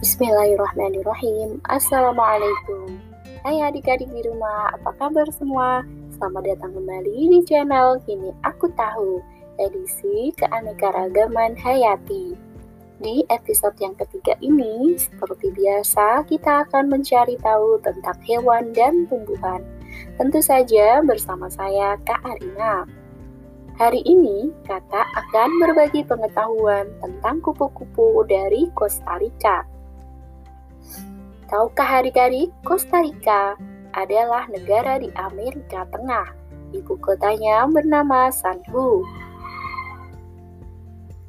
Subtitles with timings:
[0.00, 1.60] Bismillahirrahmanirrahim.
[1.68, 2.88] Assalamualaikum.
[3.44, 5.84] Hai adik-adik di rumah, apa kabar semua?
[6.16, 9.20] Selamat datang kembali di channel Kini Aku Tahu,
[9.60, 12.32] edisi keanekaragaman hayati.
[12.96, 19.60] Di episode yang ketiga ini, seperti biasa, kita akan mencari tahu tentang hewan dan tumbuhan.
[20.16, 22.88] Tentu saja bersama saya, Kak Arina.
[23.76, 29.79] Hari ini, kakak akan berbagi pengetahuan tentang kupu-kupu dari Costa Rica.
[31.50, 33.58] Tahukah adik-adik, Costa Rica
[33.98, 36.30] adalah negara di Amerika Tengah.
[36.70, 39.02] Ibu kotanya bernama Sanhu.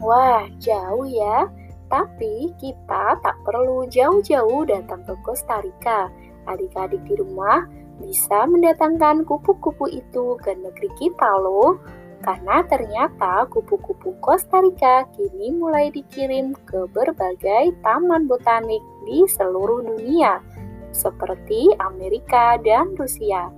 [0.00, 1.52] Wah, jauh ya.
[1.92, 6.08] Tapi kita tak perlu jauh-jauh datang ke Costa Rica.
[6.48, 7.68] Adik-adik di rumah
[8.00, 11.76] bisa mendatangkan kupu-kupu itu ke negeri kita loh.
[12.24, 20.42] Karena ternyata kupu-kupu Costa Rica kini mulai dikirim ke berbagai taman botanik di seluruh dunia,
[20.90, 23.48] seperti Amerika dan Rusia.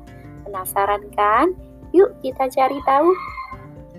[0.45, 1.57] Penasaran kan?
[1.97, 3.11] Yuk kita cari tahu.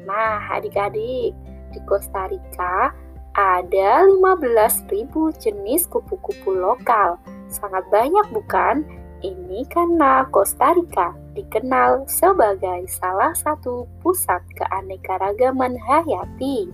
[0.05, 1.33] Nah, adik-adik,
[1.73, 2.93] di Costa Rica
[3.37, 4.89] ada 15.000
[5.37, 7.17] jenis kupu-kupu lokal.
[7.49, 8.85] Sangat banyak bukan?
[9.19, 16.71] Ini karena Costa Rica dikenal sebagai salah satu pusat keanekaragaman hayati.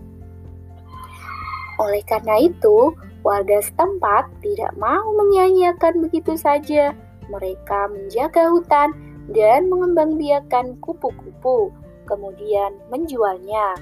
[1.81, 2.93] Oleh karena itu,
[3.25, 6.93] warga setempat tidak mau menyanyiakan begitu saja.
[7.25, 8.93] Mereka menjaga hutan
[9.33, 11.73] dan mengembangbiakan kupu-kupu,
[12.05, 13.73] kemudian menjualnya.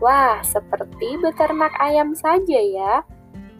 [0.00, 3.04] Wah, seperti beternak ayam saja ya.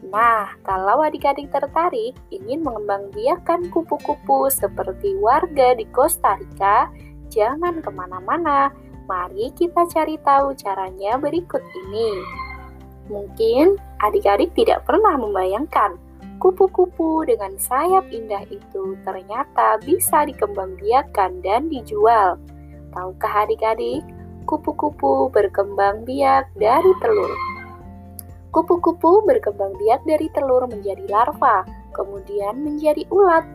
[0.02, 6.91] Nah, kalau adik-adik tertarik ingin mengembangbiakan kupu-kupu seperti warga di Costa Rica,
[7.30, 8.74] jangan ke mana-mana.
[9.06, 12.41] Mari kita cari tahu caranya berikut ini.
[13.11, 15.98] Mungkin adik-adik tidak pernah membayangkan
[16.42, 22.34] kupu-kupu dengan sayap indah itu ternyata bisa dikembangbiakan dan dijual.
[22.91, 24.03] Tahukah adik-adik,
[24.44, 27.31] kupu-kupu berkembang biak dari telur.
[28.50, 33.47] Kupu-kupu berkembang biak dari telur menjadi larva, kemudian menjadi ulat,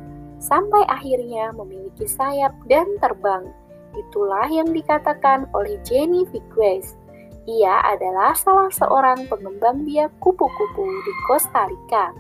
[0.41, 3.45] sampai akhirnya memiliki sayap dan terbang.
[3.93, 6.97] Itulah yang dikatakan oleh Jenny Viquez.
[7.47, 12.11] Ia adalah salah seorang pengembang biak kupu-kupu di Costa Rica.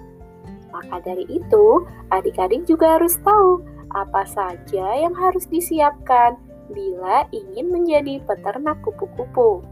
[0.71, 1.83] Maka dari itu,
[2.15, 3.59] adik-adik juga harus tahu
[3.91, 6.39] apa saja yang harus disiapkan
[6.71, 9.67] bila ingin menjadi peternak kupu-kupu.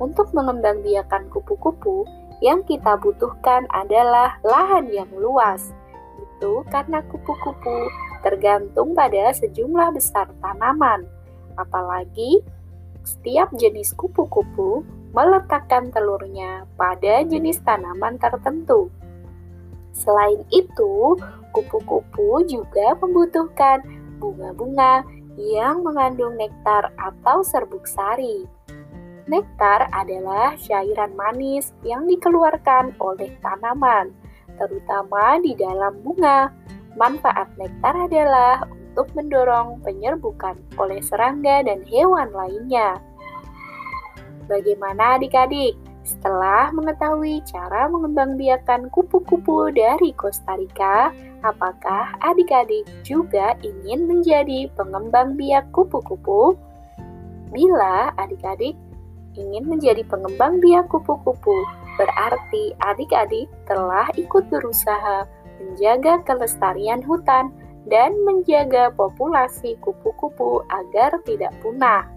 [0.00, 2.08] Untuk mengembangbiakan kupu-kupu,
[2.40, 5.76] yang kita butuhkan adalah lahan yang luas.
[6.16, 7.92] Itu karena kupu-kupu
[8.24, 11.04] tergantung pada sejumlah besar tanaman.
[11.60, 12.40] Apalagi
[13.04, 14.82] setiap jenis kupu-kupu
[15.14, 18.90] meletakkan telurnya pada jenis tanaman tertentu.
[19.94, 21.14] Selain itu,
[21.54, 23.86] kupu-kupu juga membutuhkan
[24.18, 25.06] bunga-bunga
[25.38, 28.42] yang mengandung nektar atau serbuk sari.
[29.30, 34.10] Nektar adalah cairan manis yang dikeluarkan oleh tanaman,
[34.58, 36.50] terutama di dalam bunga.
[36.94, 38.62] Manfaat nektar adalah
[38.94, 43.02] untuk mendorong penyerbukan oleh serangga dan hewan lainnya.
[44.46, 45.74] Bagaimana adik-adik?
[46.06, 51.10] Setelah mengetahui cara mengembangbiakan kupu-kupu dari Costa Rica,
[51.42, 56.54] apakah adik-adik juga ingin menjadi pengembang biak kupu-kupu?
[57.50, 58.78] Bila adik-adik
[59.34, 61.66] ingin menjadi pengembang biak kupu-kupu,
[61.98, 65.26] berarti adik-adik telah ikut berusaha
[65.58, 67.50] menjaga kelestarian hutan
[67.88, 72.08] dan menjaga populasi kupu-kupu agar tidak punah.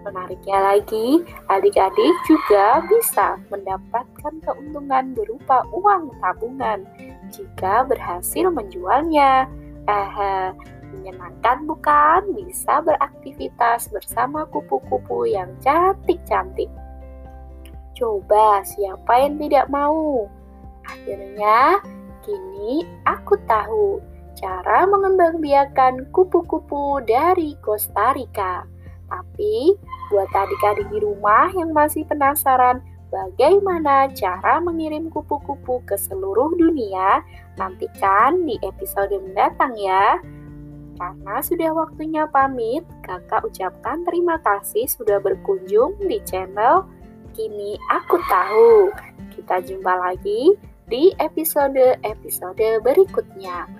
[0.00, 1.20] Menariknya lagi,
[1.52, 6.88] adik-adik juga bisa mendapatkan keuntungan berupa uang tabungan
[7.28, 9.44] jika berhasil menjualnya.
[9.84, 10.50] Eh,
[10.90, 12.34] Menyenangkan bukan?
[12.34, 16.66] Bisa beraktivitas bersama kupu-kupu yang cantik-cantik.
[17.94, 20.26] Coba siapa yang tidak mau?
[20.82, 21.78] Akhirnya,
[22.26, 24.02] kini aku tahu
[24.38, 28.66] cara mengembangbiakan kupu-kupu dari Costa Rica.
[29.10, 29.74] Tapi,
[30.10, 32.78] buat adik-adik di rumah yang masih penasaran
[33.10, 37.22] bagaimana cara mengirim kupu-kupu ke seluruh dunia,
[37.58, 40.22] nantikan di episode mendatang ya.
[41.00, 46.86] Karena sudah waktunya pamit, kakak ucapkan terima kasih sudah berkunjung di channel
[47.32, 48.92] Kini Aku Tahu.
[49.32, 50.54] Kita jumpa lagi
[50.90, 53.79] di episode-episode berikutnya.